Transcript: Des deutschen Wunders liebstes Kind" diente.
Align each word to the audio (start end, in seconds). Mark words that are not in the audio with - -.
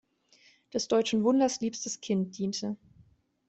Des 0.73 0.87
deutschen 0.87 1.23
Wunders 1.23 1.61
liebstes 1.61 2.01
Kind" 2.01 2.35
diente. 2.35 2.75